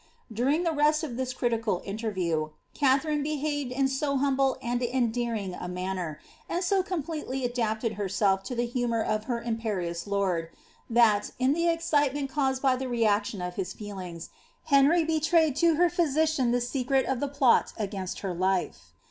[0.33, 5.67] During the rest of this critical interview, Katharine behaved in so humble and endearing a
[5.67, 6.19] manner.
[6.49, 10.49] md so completely adapted herself to the humour of her imperious lord,
[10.89, 14.31] that, in the excitement caused by the reaction of his feelings,
[14.63, 18.93] Henry betrayed to her physician the secret of the plot against her life.